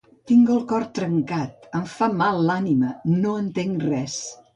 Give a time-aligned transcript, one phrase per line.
[0.29, 4.17] Tinc el cor trencat, em fa mal l’ànima, no entenc res.